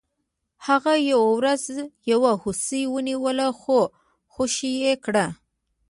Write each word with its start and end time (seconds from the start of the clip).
هغه 0.67 0.93
یوه 1.11 1.27
ورځ 1.37 1.63
یو 2.11 2.21
هوسۍ 2.41 2.83
ونیوله 2.93 3.47
خو 3.59 3.79
خوشې 4.33 4.71
یې 4.83 4.93
کړه. 5.05 5.25